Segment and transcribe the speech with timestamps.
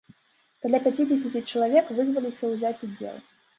[0.65, 3.25] Каля пяцідзесяці чалавек вызваліся ўзяць удзел.